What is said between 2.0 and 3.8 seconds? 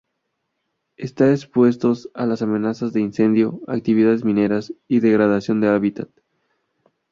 a las amenazas de incendio,